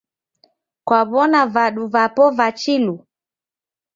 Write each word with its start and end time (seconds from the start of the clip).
Kwaw'ona 0.87 1.41
vadu 1.53 1.83
vapo 1.93 2.25
va 2.37 2.47
chilu? 2.61 2.95